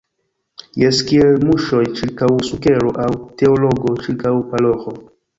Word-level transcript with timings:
Jes, 0.83 0.99
kiel 1.09 1.35
muŝoj 1.49 1.83
ĉirkaŭ 1.99 2.29
sukero 2.47 2.93
aŭ 3.03 3.09
teologo 3.41 3.93
ĉirkaŭ 4.07 4.33
paroĥo! 4.55 4.95